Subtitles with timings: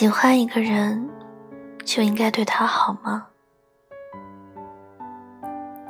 [0.00, 1.06] 喜欢一个人，
[1.84, 3.26] 就应该对他好吗？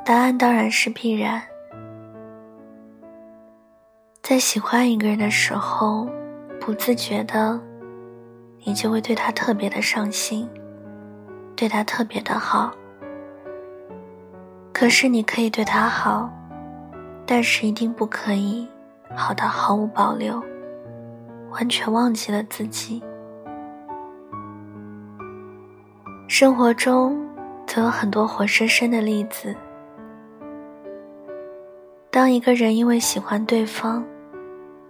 [0.03, 1.41] 答案当然是必然。
[4.21, 6.09] 在喜欢一个人的时候，
[6.59, 7.57] 不自觉的，
[8.65, 10.45] 你就会对他特别的上心，
[11.55, 12.69] 对他特别的好。
[14.73, 16.29] 可是你可以对他好，
[17.25, 18.67] 但是一定不可以
[19.15, 20.43] 好到毫无保留，
[21.51, 23.01] 完全忘记了自己。
[26.33, 27.27] 生活中
[27.67, 29.53] 总有很多活生生的例子。
[32.09, 34.01] 当一个人因为喜欢对方，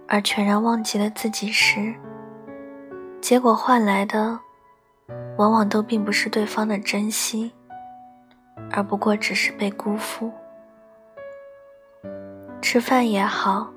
[0.06, 1.92] 而全然忘记了自己时，
[3.20, 4.38] 结果换来的，
[5.36, 7.52] 往往都并不是对方的珍惜，
[8.70, 10.30] 而不过只是被辜负。
[12.60, 13.68] 吃饭也好，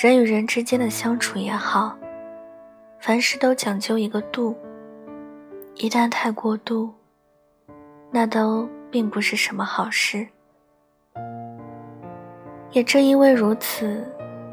[0.00, 1.98] 人与人之间的相处也好，
[3.00, 4.56] 凡事都讲究一个度。
[5.74, 6.92] 一旦太过度，
[8.10, 10.26] 那都并不是什么好事。
[12.72, 14.06] 也正因为如此，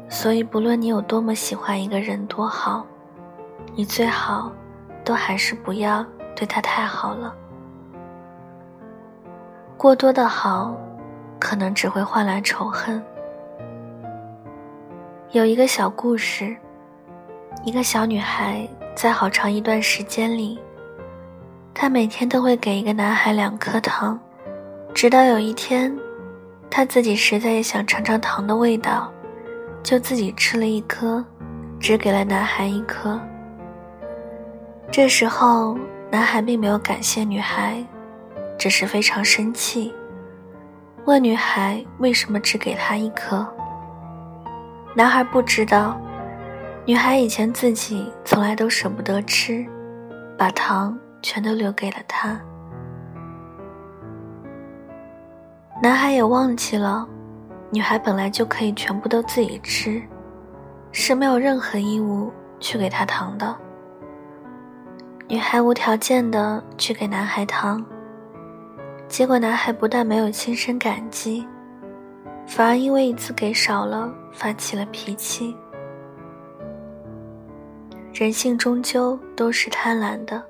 [0.08, 2.84] 所以不论你有多么喜欢一个人多好，
[3.74, 4.50] 你最好
[5.04, 6.04] 都还是不要
[6.34, 7.34] 对他太好了。
[9.76, 10.74] 过多的好，
[11.38, 13.02] 可能只会换来仇恨。
[15.32, 16.56] 有一个小故事，
[17.62, 20.58] 一个小女孩在好长一段时间里。
[21.72, 24.18] 他每天都会给一个男孩两颗糖，
[24.92, 25.96] 直到有一天，
[26.68, 29.10] 他自己实在也想尝尝糖的味道，
[29.82, 31.24] 就自己吃了一颗，
[31.78, 33.18] 只给了男孩一颗。
[34.90, 35.78] 这时候，
[36.10, 37.82] 男孩并没有感谢女孩，
[38.58, 39.94] 只是非常生气，
[41.06, 43.46] 问女孩为什么只给他一颗。
[44.94, 45.98] 男孩不知道，
[46.84, 49.64] 女孩以前自己从来都舍不得吃，
[50.36, 50.98] 把糖。
[51.22, 52.40] 全都留给了他。
[55.82, 57.08] 男孩也忘记了，
[57.70, 60.02] 女孩本来就可以全部都自己吃，
[60.92, 63.56] 是没有任何义务去给他糖的。
[65.26, 67.84] 女孩无条件的去给男孩糖，
[69.08, 71.46] 结果男孩不但没有心生感激，
[72.46, 75.56] 反而因为一次给少了发起了脾气。
[78.12, 80.49] 人性终究都是贪婪的。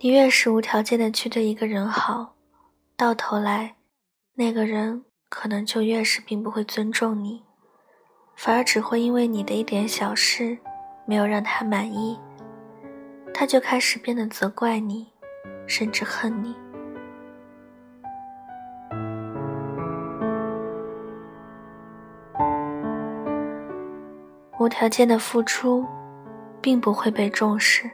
[0.00, 2.36] 你越是无条件的去对一个人好，
[2.96, 3.74] 到头来，
[4.34, 7.42] 那个人可能就越是并不会尊重你，
[8.36, 10.56] 反而只会因为你的一点小事
[11.04, 12.16] 没有让他满意，
[13.34, 15.08] 他就开始变得责怪你，
[15.66, 16.54] 甚至恨你。
[24.60, 25.84] 无条件的付出，
[26.60, 27.90] 并不会被重视。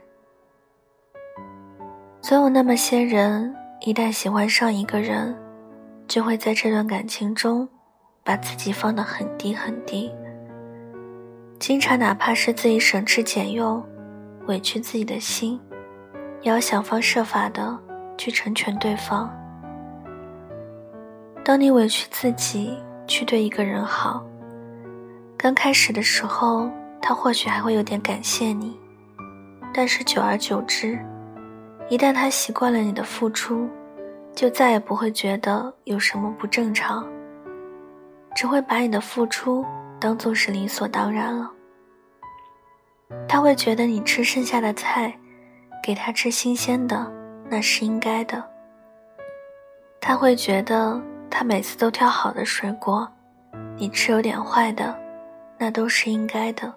[2.26, 5.36] 总有那么些人，一旦喜欢上一个人，
[6.08, 7.68] 就会在这段感情中，
[8.22, 10.10] 把自己放得很低很低。
[11.58, 13.84] 经常哪怕是自己省吃俭用，
[14.46, 15.60] 委屈自己的心，
[16.40, 17.78] 也要想方设法的
[18.16, 19.30] 去成全对方。
[21.44, 22.74] 当你委屈自己
[23.06, 24.24] 去对一个人好，
[25.36, 26.70] 刚开始的时候，
[27.02, 28.80] 他或许还会有点感谢你，
[29.74, 30.98] 但是久而久之，
[31.90, 33.68] 一旦他习惯了你的付出，
[34.34, 37.06] 就再也不会觉得有什么不正常，
[38.34, 39.64] 只会把你的付出
[40.00, 41.50] 当做是理所当然了。
[43.28, 45.14] 他会觉得你吃剩下的菜，
[45.82, 47.12] 给他吃新鲜的，
[47.50, 48.42] 那是应该的。
[50.00, 53.06] 他会觉得他每次都挑好的水果，
[53.76, 54.98] 你吃有点坏的，
[55.58, 56.72] 那都是应该的。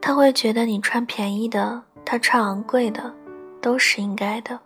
[0.00, 3.14] 他会觉得你穿便宜的，他穿昂贵的。
[3.60, 4.58] 都是应该的，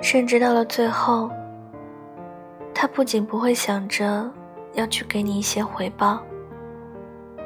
[0.00, 1.30] 甚至到了最后，
[2.74, 4.30] 他不仅不会想着
[4.72, 6.20] 要去给你一些回报，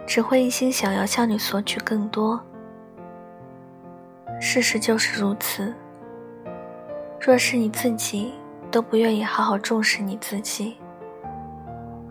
[0.06, 2.40] 只会一心想要向你索取更多。
[4.40, 5.74] 事实就是如此。
[7.20, 8.34] 若是你自己
[8.70, 10.76] 都不愿意好好重视你自己，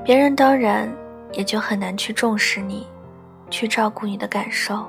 [0.04, 0.92] 别人当然
[1.32, 2.88] 也就很难去重视你，
[3.50, 4.86] 去照顾你的感受。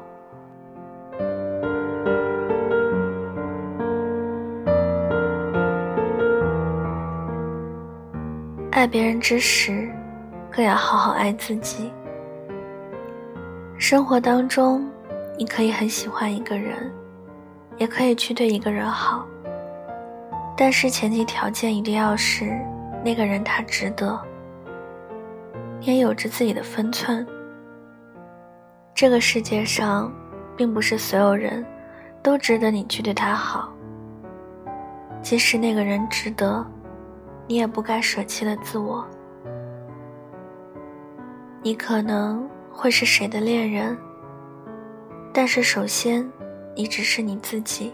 [8.85, 9.91] 爱别人之时，
[10.51, 11.91] 更要好好爱自己。
[13.79, 14.87] 生活当中，
[15.39, 16.93] 你可以很喜欢一个人，
[17.79, 19.27] 也可以去对一个人好，
[20.55, 22.61] 但是前提条件一定要是
[23.03, 24.21] 那个人他值得，
[25.81, 27.27] 也有着自己的分寸。
[28.95, 30.13] 这个世界上，
[30.59, 31.65] 并不是所有人
[32.23, 33.73] 都值得你去对他好。
[35.23, 36.63] 即使那个人值得，
[37.47, 39.07] 你也不该舍弃了自我。
[41.63, 43.97] 你可能会是谁的恋人，
[45.33, 46.31] 但是首先，
[46.77, 47.93] 你只是你自己。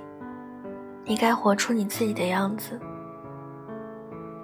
[1.04, 2.78] 你该活出你自己的样子。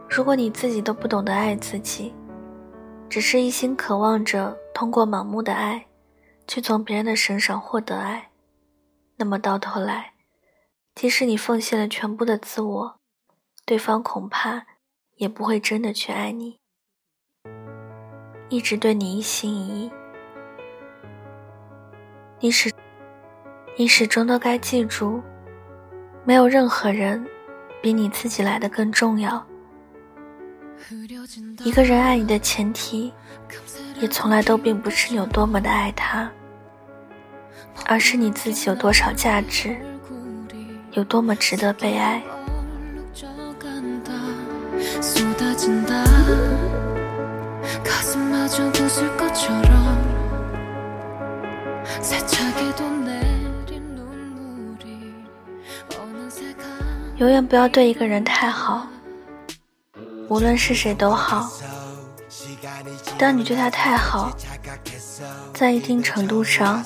[0.09, 2.15] 如果你自己都不懂得爱自己，
[3.09, 5.87] 只是一心渴望着通过盲目的爱，
[6.49, 8.31] 去从别人的身上获得爱，
[9.17, 10.15] 那么到头来，
[10.95, 13.01] 即使你奉献了全部的自我，
[13.65, 14.67] 对方恐怕
[15.17, 16.59] 也不会真的去爱你，
[18.51, 19.91] 一直对你一心一意。
[22.39, 22.71] 你始，
[23.79, 25.23] 你始终都该记住，
[26.25, 27.27] 没有任何人
[27.83, 29.43] 比你自己来的更重要。
[31.65, 33.11] 一个人爱你的前提，
[33.99, 36.31] 也从来都并不是你有多么的爱他，
[37.87, 39.79] 而是你自己有多少价值，
[40.93, 42.23] 有多么值得被爱。
[57.19, 58.87] 永远不要对一个人太好。
[60.29, 61.51] 无论是谁都好，
[63.19, 64.35] 当你对他太好，
[65.53, 66.83] 在一定程度上，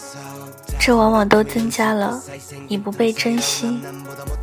[0.80, 2.20] 这往往都增加了
[2.66, 3.80] 你不被珍惜、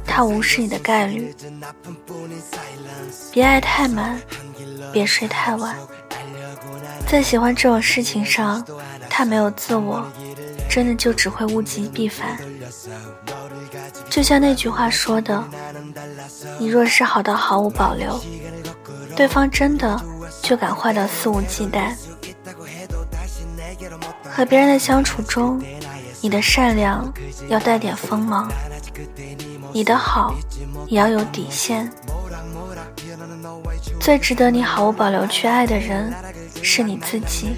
[0.05, 1.35] 他无视你的概率。
[3.31, 4.19] 别爱太满，
[4.93, 5.75] 别睡太晚。
[7.07, 8.63] 在喜欢这种事情上，
[9.09, 10.05] 太没有自我，
[10.69, 12.37] 真的就只会物极必反。
[14.09, 15.41] 就像那句话说的
[16.59, 18.19] ：“你若是好到毫无保留。”
[19.15, 19.99] 对方真的
[20.43, 21.95] 就敢坏到肆无忌惮。
[24.29, 25.63] 和别人的相处中，
[26.21, 27.11] 你的善良
[27.47, 28.51] 要带点锋芒，
[29.73, 30.35] 你的好
[30.87, 31.89] 也要有底线。
[33.99, 36.13] 最值得你毫无保留去爱的人
[36.69, 37.55] 是你自己，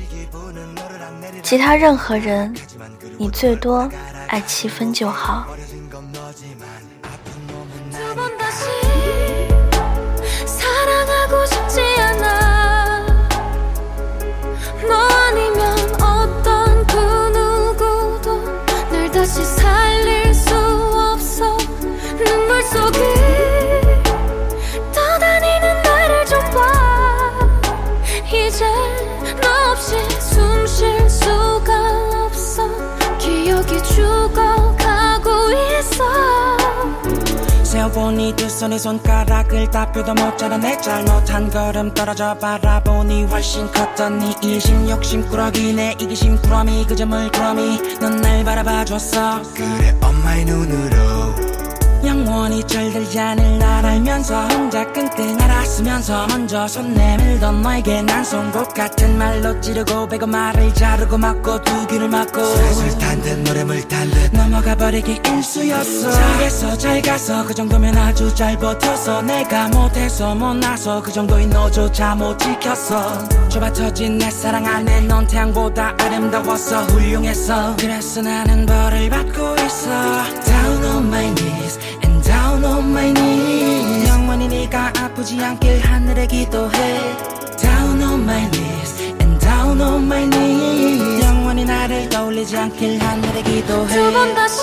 [1.42, 2.54] 其他任何人，
[3.18, 3.90] 你最多
[4.28, 5.48] 爱七分就好。
[38.30, 40.56] 니 두 손에 손가락을 닦여도 못 자라.
[40.58, 46.86] 내 잘못 한 걸음 떨어져 바라보니 훨씬 컸던 네 이심 욕심 꾸러기 내 이기심 꾸러미
[46.88, 49.42] 그 점을 꾸러미 넌 날 바라봐줬어.
[49.56, 51.19] 그래 엄마의 눈으로
[52.30, 59.18] 영원히 절들지 않을 날 알면서 혼자 끙끙 앓았으면서 먼저 손 내밀던 너에게 난 송곳 같은
[59.18, 65.22] 말로 찌르고 배고 말을 자르고 막고 두 귀를 막고 슬슬 탄듯 노래물 탄듯 넘어가 버리기
[65.26, 66.12] 일수였어.
[66.12, 72.38] 잘했어 잘 가서 그 정도면 아주 잘 버텼어 내가 못해서 못나서 그 정도인 너조차 못
[72.38, 73.28] 지켰어.
[73.50, 77.76] 좁아 터진 내 사랑 안에 넌 태양보다 아름다웠어 훌륭했어.
[77.80, 79.90] 그래서 나는 벌을 받고 있어.
[80.46, 81.49] Down on my knees
[82.90, 87.18] on my knees 영원히 네가 아프지 않길 하늘에 기도해
[87.58, 93.94] Down on my knees and down on my knees 영원히 나를 떠올리지 않길 하늘에 기도해
[93.94, 94.62] 두 번 다시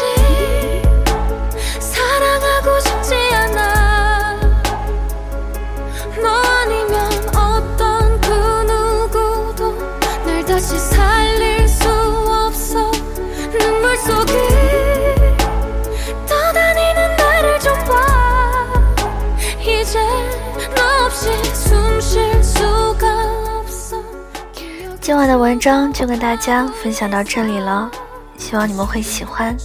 [25.27, 27.91] 晚的文章就跟大家分享到这里了，
[28.39, 29.57] 希望你们会喜欢。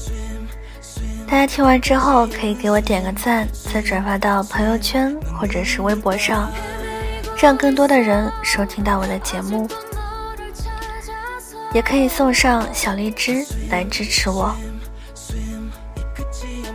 [1.28, 6.52] 大家听完之后可以给我点个赞，再转发到朋友圈或者是微博上，
[7.38, 9.68] 让更多的人收听到我的节目。
[11.76, 14.56] 也可以送上小荔枝来支持我。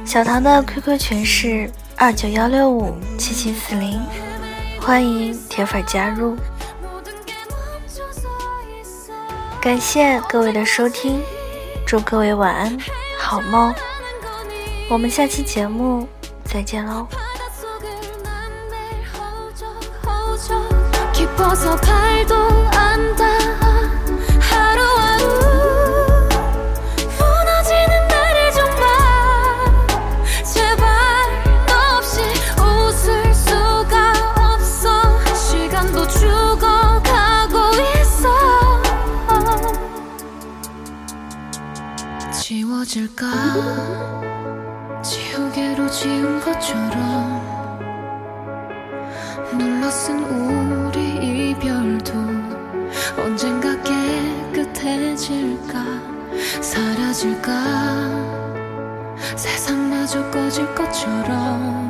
[0.05, 1.69] 小唐的 QQ 群是。
[1.99, 3.99] 二九幺六五七七四零，
[4.79, 6.37] 欢迎铁粉加入。
[9.67, 11.21] 感谢各位的收听，
[11.85, 12.79] 祝各位晚安，
[13.19, 13.75] 好梦。
[14.89, 16.07] 我们下期节目
[16.45, 17.09] 再见喽。
[42.87, 43.27] 지워질까?
[45.03, 47.45] 지우개로 지운 것처럼
[49.59, 52.13] 눌러쓴 우리 이별도
[53.19, 53.77] 언젠가
[54.53, 55.85] 깨끗해질까?
[56.63, 57.51] 사라질까?
[59.37, 61.86] 세상마저 꺼질 것처럼